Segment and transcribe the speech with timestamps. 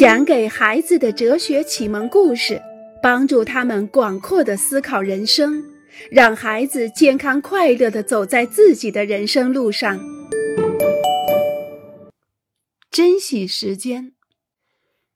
[0.00, 2.62] 讲给孩子的哲学启蒙故事，
[3.02, 5.62] 帮助他们广阔的思考人生，
[6.10, 10.00] 让孩子健康快乐的走在自己的人生路上。
[12.90, 14.14] 珍惜时间。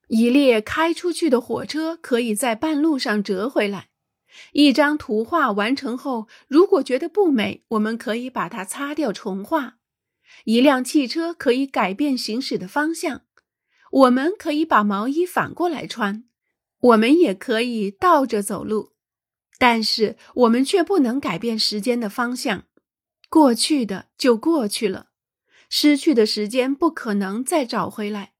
[0.09, 3.87] 一列开出去的火车可以在半路上折回来。
[4.53, 9.77] 一张图画完成后，如果觉得不美，我们可以把它擦掉重画。
[10.45, 13.23] 一辆汽车可以改变行驶的方向。
[13.95, 16.25] 我们可以把毛衣反过来穿，
[16.81, 18.95] 我们也可以倒着走路，
[19.57, 22.65] 但是我们却不能改变时间的方向。
[23.29, 25.11] 过去的就过去了，
[25.71, 28.33] 失去的时间不可能再找回来，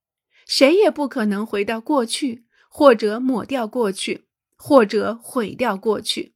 [0.45, 4.25] 谁也不可能回到过去，或者抹掉过去，
[4.57, 6.35] 或者毁掉过去。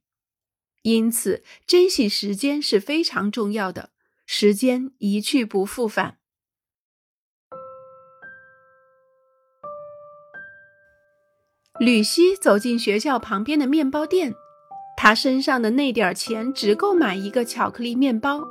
[0.80, 3.90] 因此，珍惜时间是非常重要的。
[4.24, 6.19] 时间一去不复返。
[11.80, 14.34] 吕西走进学校旁边的面包店，
[14.98, 18.42] 他身上的那点钱只够买一个巧克力面包。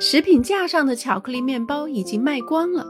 [0.00, 2.86] 食品架上的巧克力面包已经卖光了，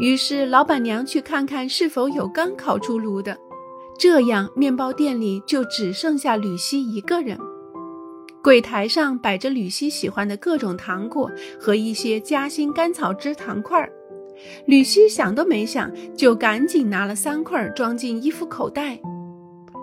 [0.00, 3.38] 于是老板娘去看看是否有刚烤出炉的，
[3.98, 7.38] 这样面包店里就只剩下吕西一个人。
[8.42, 13.90] 柜台上摆着吕西喜欢的各种糖果和一些夹心甘草汁糖块儿。
[14.66, 18.98] 吕西想都没想，就赶紧拿了三块装进衣服口袋。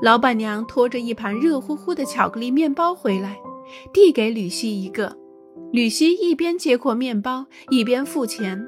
[0.01, 3.37] 老板娘拖着一盘热乎乎的巧克力面包回来，
[3.93, 5.15] 递给吕西一个。
[5.71, 8.67] 吕西一边接过面包，一边付钱。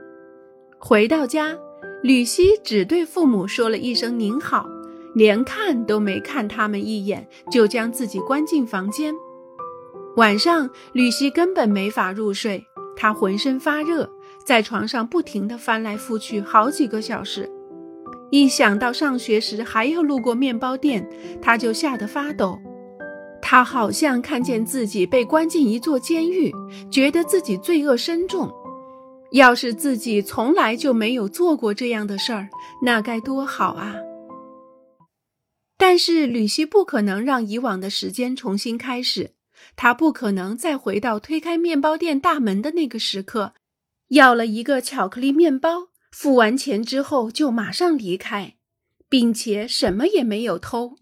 [0.79, 1.55] 回到家，
[2.01, 4.65] 吕西只对父母说了一声“您好”，
[5.13, 9.13] 连看都没看他们一眼，就将自己关进房间。
[10.15, 14.09] 晚上，吕西根本没法入睡，他浑身发热。
[14.45, 17.49] 在床上不停地翻来覆去好几个小时，
[18.29, 21.07] 一想到上学时还要路过面包店，
[21.41, 22.59] 他就吓得发抖。
[23.41, 26.51] 他好像看见自己被关进一座监狱，
[26.91, 28.51] 觉得自己罪恶深重。
[29.31, 32.47] 要是自己从来就没有做过这样的事儿，
[32.83, 33.95] 那该多好啊！
[35.77, 39.31] 但是吕西不可能让以往的时间重新开始，
[39.75, 43.53] 他不可能再回到推开面包店大门的那个时刻。
[44.09, 48.57] 要了一个巧克力面包，付完钱之后就马上离开，
[49.09, 50.97] 并且什么也没有偷。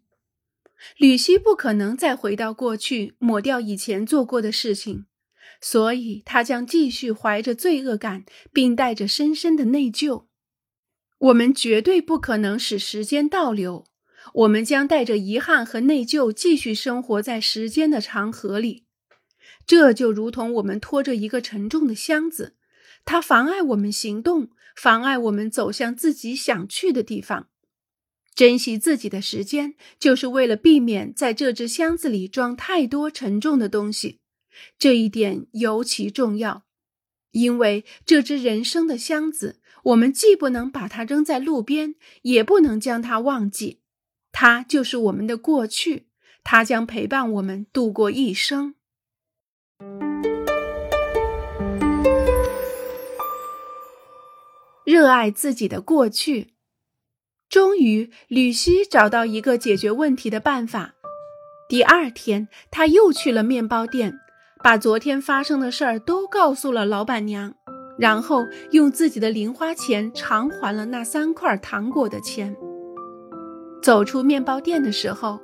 [0.97, 5.05] 吕西不可能再回到过去，抹掉以前做过的事情，
[5.61, 10.25] 所以他将继续怀着罪恶感，并带着深深的内疚。
[11.19, 13.85] 我们绝对不可能使时间倒流，
[14.33, 18.85] 我们将带着遗憾和内疚继续生活在时间的长河里。
[19.65, 22.57] 这就如同我们拖着一个沉重的箱子。
[23.05, 27.49] 它妨碍我们行动，妨碍我们走向自己想去的地方。
[28.35, 34.19] 珍惜自己的时间，就是为了避免在这只箱子里装太多沉重的东西。
[34.79, 36.63] 这一点尤其重要，
[37.31, 43.81] 因为这只人生的箱子，我们既不能把它扔在路边，也不能将它忘记。
[44.31, 46.07] 它就是我们的过去，
[46.43, 48.73] 它将陪伴我们度过一生。
[54.93, 56.49] 热爱自己的过去。
[57.49, 60.93] 终于，吕西找到一个解决问题的办法。
[61.67, 64.13] 第二天，他又去了面包店，
[64.63, 67.55] 把昨天发生的事儿都告诉了老板娘，
[67.97, 72.55] 然后用自己的零花钱偿还了那三块糖果的钱。
[73.81, 75.39] 走出面包店的时候，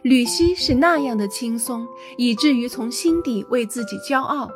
[0.00, 1.86] 吕西是那样的轻松，
[2.16, 4.50] 以至于从心底为自己骄傲。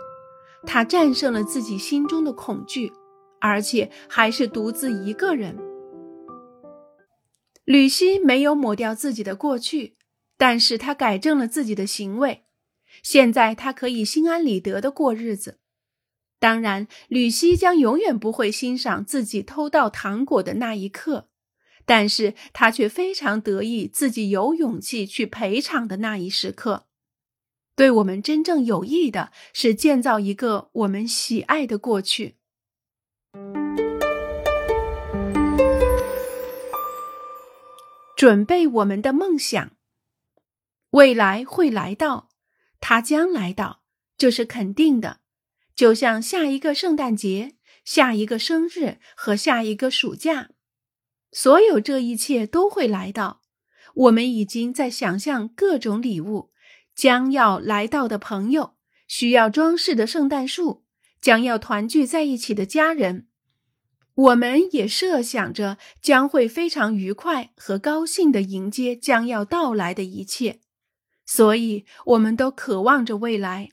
[0.66, 2.90] 他战胜了自己心中的恐惧。
[3.40, 5.56] 而且还是独自一个人。
[7.64, 9.96] 吕西没有抹掉自己的过去，
[10.36, 12.44] 但是他改正了自己的行为。
[13.02, 15.58] 现在他可以心安理得的过日子。
[16.40, 21.28] 当然，吕西将永远不会欣赏自己偷到糖果的那一刻，
[21.84, 26.86] 但是他却非常得意自己有勇气去赔偿的那一时刻。
[27.76, 32.36] 对我们真正有益的是建造一个我们喜爱的过去。
[38.18, 39.76] 准备我们的梦想，
[40.90, 42.30] 未来会来到，
[42.80, 43.84] 它将来到，
[44.16, 45.20] 这是肯定的。
[45.76, 47.54] 就像下一个圣诞节、
[47.84, 50.50] 下一个生日和下一个暑假，
[51.30, 53.42] 所有这一切都会来到。
[53.94, 56.50] 我们已经在想象各种礼物，
[56.96, 58.74] 将要来到的朋友，
[59.06, 60.84] 需要装饰的圣诞树，
[61.20, 63.27] 将要团聚在一起的家人。
[64.18, 70.58] 我们也设想着将会非常愉快和高兴地迎接将要到来的一切，
[71.24, 73.70] 所以我们都渴望着未来。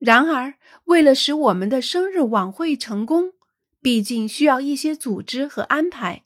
[0.00, 0.54] 然而，
[0.86, 3.34] 为了使我们的生日晚会成功，
[3.80, 6.24] 毕竟需要一些组织和安排，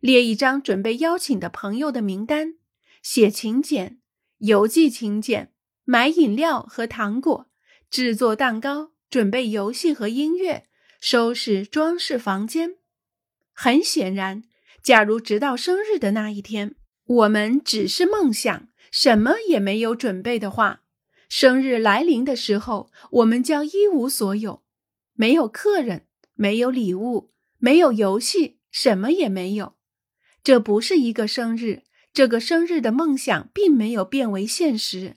[0.00, 2.54] 列一张准备邀请的朋友的名单，
[3.02, 4.00] 写请柬、
[4.38, 5.52] 邮寄请柬、
[5.84, 7.46] 买饮料和糖果、
[7.90, 10.64] 制作蛋糕、准备游戏和音乐。
[11.02, 12.76] 收拾装饰房间。
[13.52, 14.44] 很显然，
[14.84, 20.84] 假如直到生日的那一天，我们只是梦想，什么也没有准备的话，
[21.28, 24.62] 生日来临的时候，我们将一无所有，
[25.14, 29.74] 没有客人，没有礼物，没有游戏，什么也没有。
[30.44, 31.82] 这不是一个生日，
[32.12, 35.16] 这个生日的梦想并没有变为现实。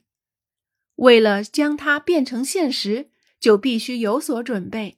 [0.96, 4.98] 为了将它变成现实，就必须有所准备。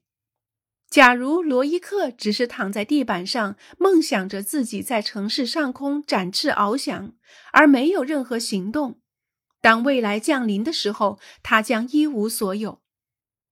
[0.90, 7.14] 假如罗伊克只是躺在地板上，梦想着自己在城市上空展翅翱翔，
[7.52, 9.00] 而没有任何行动，
[9.62, 12.82] 当未来降临的时候，他将一无所有。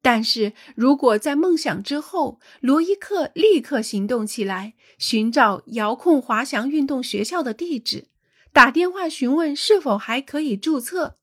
[0.01, 8.07] 但是如果在梦想之后，罗伊克立刻行动起来，寻找遥控滑翔运动学校的地址，
[8.53, 11.17] 打电话询问是否还可以注册，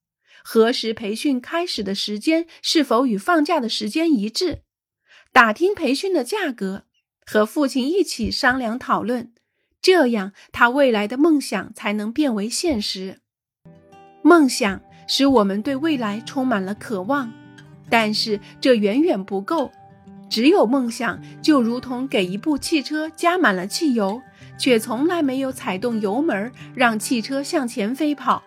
[0.45, 4.63] 何时培训开始的时间是否与放假的时间一致。
[5.33, 6.85] 打听培训的价格，
[7.25, 9.33] 和父亲一起商量讨论，
[9.81, 13.21] 这样他未来的梦想才能变为现实。
[14.21, 17.33] 梦想使我们对未来充满了渴望，
[17.89, 19.73] 但是这远远不够。
[20.29, 24.21] 只有梦想，就如同给一部汽车加满了汽油，
[24.59, 28.43] 却从来没有踩动油门让汽车向前飞跑。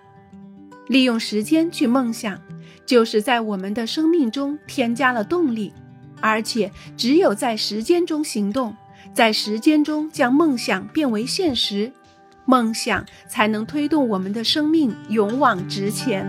[0.87, 2.39] 利用时间去梦想，
[2.85, 5.73] 就是在我们的生命中添加了动力。
[6.27, 8.75] 而且，只有在时间中行动，
[9.13, 11.91] 在时间中将梦想变为现实，
[12.45, 16.25] 梦想才能推动我们的生命勇往直前。